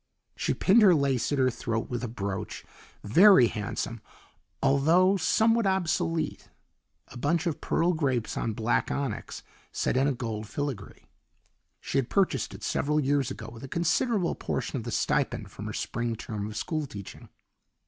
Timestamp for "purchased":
12.09-12.55